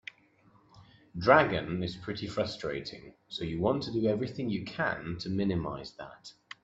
[1.15, 6.33] Dragon is pretty frustrating, so you want to do everything you can to minimize that.